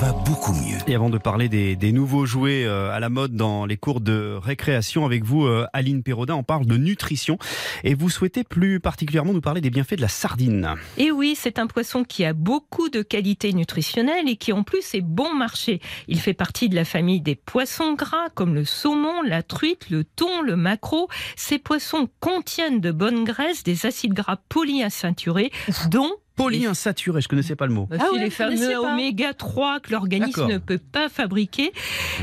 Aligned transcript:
Va 0.00 0.12
beaucoup 0.12 0.52
mieux. 0.52 0.76
Et 0.86 0.94
avant 0.94 1.08
de 1.08 1.16
parler 1.16 1.48
des, 1.48 1.74
des 1.74 1.90
nouveaux 1.90 2.26
jouets 2.26 2.64
euh, 2.66 2.92
à 2.92 3.00
la 3.00 3.08
mode 3.08 3.34
dans 3.34 3.64
les 3.64 3.78
cours 3.78 4.02
de 4.02 4.36
récréation 4.42 5.06
avec 5.06 5.24
vous, 5.24 5.46
euh, 5.46 5.66
Aline 5.72 6.02
Perrodin, 6.02 6.34
on 6.34 6.42
parle 6.42 6.66
de 6.66 6.76
nutrition. 6.76 7.38
Et 7.82 7.94
vous 7.94 8.10
souhaitez 8.10 8.44
plus 8.44 8.78
particulièrement 8.78 9.32
nous 9.32 9.40
parler 9.40 9.62
des 9.62 9.70
bienfaits 9.70 9.94
de 9.94 10.02
la 10.02 10.08
sardine. 10.08 10.74
Et 10.98 11.10
oui, 11.10 11.34
c'est 11.34 11.58
un 11.58 11.66
poisson 11.66 12.04
qui 12.04 12.26
a 12.26 12.34
beaucoup 12.34 12.90
de 12.90 13.00
qualités 13.00 13.54
nutritionnelles 13.54 14.28
et 14.28 14.36
qui 14.36 14.52
en 14.52 14.64
plus 14.64 14.94
est 14.94 15.00
bon 15.00 15.32
marché. 15.32 15.80
Il 16.08 16.20
fait 16.20 16.34
partie 16.34 16.68
de 16.68 16.74
la 16.74 16.84
famille 16.84 17.22
des 17.22 17.34
poissons 17.34 17.94
gras 17.94 18.28
comme 18.34 18.54
le 18.54 18.66
saumon, 18.66 19.22
la 19.22 19.42
truite, 19.42 19.88
le 19.88 20.04
thon, 20.04 20.42
le 20.42 20.56
maquereau. 20.56 21.08
Ces 21.36 21.58
poissons 21.58 22.10
contiennent 22.20 22.80
de 22.80 22.92
bonnes 22.92 23.24
graisses, 23.24 23.62
des 23.62 23.86
acides 23.86 24.12
gras 24.12 24.38
polyinsaturés, 24.50 25.52
dont 25.88 26.12
Polyinsaturé, 26.36 27.20
je 27.20 27.28
connaissais 27.28 27.56
pas 27.56 27.66
le 27.66 27.72
mot. 27.72 27.88
Ah 27.90 27.96
Ah 28.00 28.06
oui, 28.12 28.20
les 28.20 28.30
fameux 28.30 28.76
oméga 28.78 29.32
3 29.34 29.80
que 29.80 29.90
l'organisme 29.92 30.46
ne 30.46 30.58
peut 30.58 30.78
pas 30.78 31.08
fabriquer, 31.08 31.72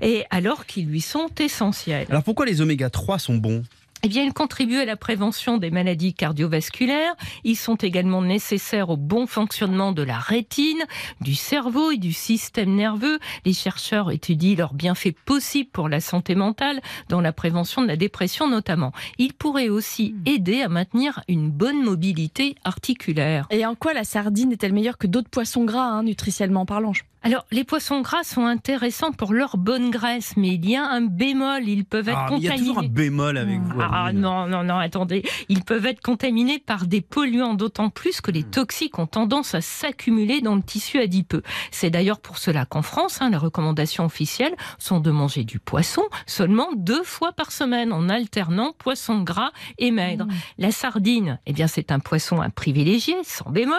et 0.00 0.24
alors 0.30 0.64
qu'ils 0.66 0.86
lui 0.86 1.00
sont 1.00 1.28
essentiels. 1.38 2.06
Alors 2.08 2.22
pourquoi 2.22 2.46
les 2.46 2.60
oméga 2.60 2.88
3 2.88 3.18
sont 3.18 3.34
bons? 3.36 3.62
Eh 4.06 4.08
bien, 4.08 4.22
ils 4.22 4.32
contribuent 4.32 4.78
à 4.78 4.84
la 4.84 4.94
prévention 4.94 5.58
des 5.58 5.72
maladies 5.72 6.14
cardiovasculaires. 6.14 7.16
Ils 7.42 7.56
sont 7.56 7.74
également 7.74 8.22
nécessaires 8.22 8.90
au 8.90 8.96
bon 8.96 9.26
fonctionnement 9.26 9.90
de 9.90 10.04
la 10.04 10.16
rétine, 10.16 10.84
du 11.20 11.34
cerveau 11.34 11.90
et 11.90 11.96
du 11.96 12.12
système 12.12 12.72
nerveux. 12.76 13.18
Les 13.44 13.52
chercheurs 13.52 14.12
étudient 14.12 14.54
leurs 14.54 14.74
bienfaits 14.74 15.16
possibles 15.24 15.70
pour 15.72 15.88
la 15.88 15.98
santé 15.98 16.36
mentale, 16.36 16.80
dans 17.08 17.20
la 17.20 17.32
prévention 17.32 17.82
de 17.82 17.88
la 17.88 17.96
dépression 17.96 18.46
notamment. 18.46 18.92
Ils 19.18 19.34
pourraient 19.34 19.70
aussi 19.70 20.14
aider 20.24 20.62
à 20.62 20.68
maintenir 20.68 21.24
une 21.26 21.50
bonne 21.50 21.82
mobilité 21.82 22.54
articulaire. 22.62 23.48
Et 23.50 23.66
en 23.66 23.74
quoi 23.74 23.92
la 23.92 24.04
sardine 24.04 24.52
est-elle 24.52 24.72
meilleure 24.72 24.98
que 24.98 25.08
d'autres 25.08 25.30
poissons 25.30 25.64
gras, 25.64 25.88
hein, 25.88 26.04
nutritionnellement 26.04 26.64
parlant? 26.64 26.92
Alors, 27.22 27.44
les 27.50 27.64
poissons 27.64 28.02
gras 28.02 28.22
sont 28.22 28.46
intéressants 28.46 29.10
pour 29.10 29.32
leur 29.32 29.56
bonne 29.56 29.90
graisse, 29.90 30.34
mais 30.36 30.54
il 30.54 30.70
y 30.70 30.76
a 30.76 30.84
un 30.86 31.00
bémol. 31.00 31.66
Ils 31.68 31.84
peuvent 31.84 32.08
être 32.08 32.16
Ah, 32.16 32.34
Il 32.36 32.44
y 32.44 32.48
a 32.48 32.52
toujours 32.56 32.78
un 32.78 32.82
contaminés. 32.82 32.94
bémol 32.94 33.36
avec 33.36 33.60
vous. 33.62 33.80
Ah 33.80 34.12
non, 34.12 34.46
non, 34.46 34.62
non, 34.62 34.78
attendez. 34.78 35.24
Ils 35.48 35.64
peuvent 35.64 35.86
être 35.86 36.00
contaminés 36.00 36.60
par 36.60 36.86
des 36.86 37.00
polluants, 37.00 37.54
d'autant 37.54 37.90
plus 37.90 38.20
que 38.20 38.30
les 38.30 38.44
Hmm. 38.44 38.50
toxiques 38.50 38.98
ont 39.00 39.08
tendance 39.08 39.56
à 39.56 39.60
s'accumuler 39.60 40.40
dans 40.40 40.54
le 40.54 40.62
tissu 40.62 41.00
adipeux. 41.00 41.42
C'est 41.72 41.90
d'ailleurs 41.90 42.20
pour 42.20 42.38
cela 42.38 42.64
qu'en 42.64 42.82
France, 42.82 43.20
hein, 43.20 43.30
les 43.30 43.36
recommandations 43.36 44.04
officielles 44.04 44.54
sont 44.78 45.00
de 45.00 45.10
manger 45.10 45.42
du 45.42 45.58
poisson 45.58 46.02
seulement 46.26 46.68
deux 46.76 47.02
fois 47.02 47.32
par 47.32 47.50
semaine, 47.50 47.92
en 47.92 48.08
alternant 48.08 48.72
poisson 48.78 49.22
gras 49.22 49.50
et 49.78 49.90
maigre. 49.90 50.28
La 50.58 50.70
sardine, 50.70 51.40
eh 51.46 51.52
bien, 51.52 51.66
c'est 51.66 51.90
un 51.90 51.98
poisson 51.98 52.40
à 52.40 52.50
privilégier, 52.50 53.16
sans 53.24 53.50
bémol, 53.50 53.76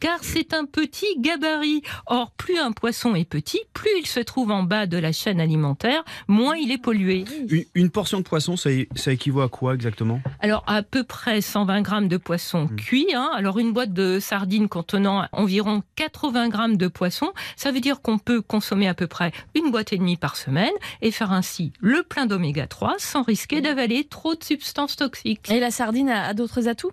car 0.00 0.20
c'est 0.22 0.54
un 0.54 0.64
petit 0.64 1.18
gabarit. 1.18 1.82
Or, 2.06 2.30
plus 2.30 2.56
un 2.58 2.72
poisson 2.72 2.85
est 2.90 3.24
petit, 3.28 3.60
plus 3.72 3.90
il 4.00 4.06
se 4.06 4.20
trouve 4.20 4.50
en 4.50 4.62
bas 4.62 4.86
de 4.86 4.96
la 4.98 5.12
chaîne 5.12 5.40
alimentaire, 5.40 6.04
moins 6.28 6.56
il 6.56 6.70
est 6.72 6.78
pollué. 6.78 7.24
Une, 7.48 7.64
une 7.74 7.90
portion 7.90 8.18
de 8.18 8.24
poisson, 8.24 8.56
ça, 8.56 8.70
équivaut 9.12 9.40
à 9.42 9.48
quoi 9.48 9.74
exactement? 9.74 10.20
Alors, 10.40 10.62
à 10.66 10.82
peu 10.82 11.04
près 11.04 11.40
120 11.40 11.80
grammes 11.82 12.08
de 12.08 12.16
poisson 12.16 12.64
Mm. 12.70 12.76
cuit. 12.76 13.06
hein. 13.14 13.30
Alors, 13.34 13.58
une 13.58 13.72
boîte 13.72 13.92
de 13.92 14.18
sardines 14.20 14.68
contenant 14.68 15.26
environ 15.32 15.82
80 15.96 16.48
grammes 16.48 16.76
de 16.76 16.88
poisson, 16.88 17.32
ça 17.56 17.70
veut 17.72 17.80
dire 17.80 18.00
qu'on 18.02 18.18
peut 18.18 18.40
consommer 18.42 18.88
à 18.88 18.94
peu 18.94 19.06
près 19.06 19.32
une 19.54 19.70
boîte 19.70 19.92
et 19.92 19.98
demie 19.98 20.16
par 20.16 20.36
semaine 20.36 20.72
et 21.02 21.10
faire 21.10 21.32
ainsi 21.32 21.72
le 21.80 22.02
plein 22.02 22.26
d'oméga 22.26 22.66
3 22.66 22.94
sans 22.98 23.22
risquer 23.22 23.60
d'avaler 23.60 24.04
trop 24.04 24.34
de 24.34 24.42
substances 24.44 24.96
toxiques. 24.96 25.50
Et 25.50 25.60
la 25.60 25.70
sardine 25.70 26.08
a, 26.08 26.26
a 26.28 26.34
d'autres 26.34 26.68
atouts? 26.68 26.90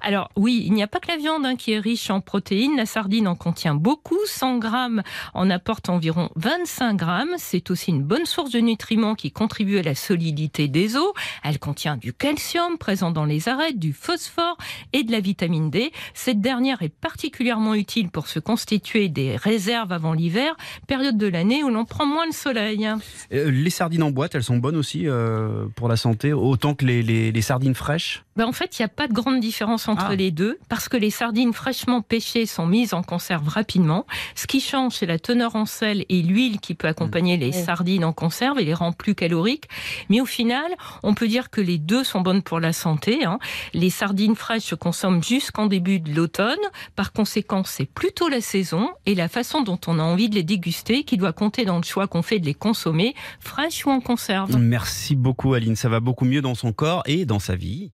Alors, 0.00 0.28
oui, 0.36 0.62
il 0.66 0.72
n'y 0.72 0.82
a 0.82 0.86
pas 0.86 1.00
que 1.00 1.08
la 1.08 1.16
viande 1.16 1.44
hein, 1.46 1.56
qui 1.56 1.72
est 1.72 1.78
riche 1.78 2.10
en 2.10 2.20
protéines. 2.20 2.76
La 2.76 2.86
sardine 2.86 3.28
en 3.28 3.34
contient 3.36 3.74
beaucoup. 3.74 4.16
100 4.26 4.58
grammes 4.58 5.02
en 5.34 5.50
apporte 5.50 5.88
environ 5.88 6.30
25 6.36 6.94
grammes. 6.94 7.34
C'est 7.38 7.70
aussi 7.70 7.90
une 7.90 8.02
bonne 8.02 8.26
source 8.26 8.50
de 8.50 8.60
nutriments 8.60 9.14
qui 9.14 9.30
contribue 9.30 9.78
à 9.78 9.82
la 9.82 9.94
solidité 9.94 10.68
des 10.68 10.96
os. 10.96 11.12
Elle 11.44 11.58
contient 11.58 11.96
du 11.96 12.12
calcium 12.12 12.78
présent 12.78 13.10
dans 13.10 13.24
les 13.24 13.48
arêtes, 13.48 13.78
du 13.78 13.92
phosphore 13.92 14.56
et 14.92 15.02
de 15.02 15.12
la 15.12 15.20
vitamine 15.20 15.70
D. 15.70 15.92
Cette 16.14 16.40
dernière 16.40 16.82
est 16.82 16.94
particulièrement 16.94 17.74
utile 17.74 18.10
pour 18.10 18.26
se 18.26 18.38
constituer 18.38 19.08
des 19.08 19.36
réserves 19.36 19.92
avant 19.92 20.12
l'hiver, 20.12 20.56
période 20.86 21.18
de 21.18 21.26
l'année 21.26 21.62
où 21.64 21.68
l'on 21.68 21.84
prend 21.84 22.06
moins 22.06 22.26
le 22.26 22.32
soleil. 22.32 22.88
Euh, 23.32 23.50
Les 23.50 23.70
sardines 23.70 24.02
en 24.02 24.10
boîte, 24.10 24.34
elles 24.34 24.44
sont 24.44 24.58
bonnes 24.58 24.76
aussi 24.76 25.08
euh, 25.08 25.66
pour 25.76 25.88
la 25.88 25.96
santé, 25.96 26.32
autant 26.32 26.74
que 26.74 26.84
les, 26.84 27.42
sardines 27.42 27.74
fraîches? 27.74 28.25
Ben, 28.36 28.46
en 28.46 28.52
fait, 28.52 28.78
il 28.78 28.82
n'y 28.82 28.86
a 28.86 28.88
pas 28.88 29.08
de 29.08 29.12
grande 29.12 29.40
différence 29.40 29.88
entre 29.88 30.06
Ah. 30.10 30.14
les 30.16 30.30
deux 30.30 30.58
parce 30.68 30.88
que 30.88 30.96
les 30.96 31.10
sardines 31.10 31.52
fraîchement 31.52 32.02
pêchées 32.02 32.46
sont 32.46 32.66
mises 32.66 32.92
en 32.94 33.02
conserve 33.02 33.48
rapidement. 33.48 34.06
Ce 34.34 34.46
qui 34.46 34.60
change, 34.60 34.94
c'est 34.94 35.06
la 35.06 35.18
teneur 35.18 35.56
en 35.56 35.66
sel 35.66 36.04
et 36.08 36.22
l'huile 36.22 36.60
qui 36.60 36.74
peut 36.74 36.88
accompagner 36.88 37.36
les 37.36 37.46
Oui. 37.56 37.64
sardines 37.64 38.04
en 38.04 38.12
conserve 38.12 38.58
et 38.58 38.64
les 38.64 38.74
rend 38.74 38.92
plus 38.92 39.14
caloriques. 39.14 39.68
Mais 40.10 40.20
au 40.20 40.26
final, 40.26 40.70
on 41.02 41.14
peut 41.14 41.28
dire 41.28 41.50
que 41.50 41.60
les 41.60 41.78
deux 41.78 42.04
sont 42.04 42.20
bonnes 42.20 42.42
pour 42.42 42.60
la 42.60 42.72
santé. 42.72 43.24
hein. 43.24 43.38
Les 43.74 43.90
sardines 43.90 44.36
fraîches 44.36 44.64
se 44.64 44.74
consomment 44.74 45.22
jusqu'en 45.22 45.66
début 45.66 46.00
de 46.00 46.14
l'automne. 46.14 46.58
Par 46.94 47.12
conséquent, 47.12 47.62
c'est 47.64 47.86
plutôt 47.86 48.28
la 48.28 48.40
saison 48.40 48.90
et 49.06 49.14
la 49.14 49.28
façon 49.28 49.62
dont 49.62 49.80
on 49.86 49.98
a 49.98 50.02
envie 50.02 50.28
de 50.28 50.34
les 50.34 50.42
déguster 50.42 51.04
qui 51.04 51.16
doit 51.16 51.32
compter 51.32 51.64
dans 51.64 51.76
le 51.78 51.82
choix 51.84 52.06
qu'on 52.06 52.22
fait 52.22 52.38
de 52.38 52.46
les 52.46 52.54
consommer, 52.54 53.14
fraîches 53.40 53.86
ou 53.86 53.90
en 53.90 54.00
conserve. 54.00 54.56
Merci 54.58 55.14
beaucoup 55.16 55.54
Aline, 55.54 55.76
ça 55.76 55.88
va 55.88 56.00
beaucoup 56.00 56.24
mieux 56.24 56.42
dans 56.42 56.54
son 56.54 56.72
corps 56.72 57.02
et 57.06 57.24
dans 57.24 57.38
sa 57.38 57.56
vie. 57.56 57.90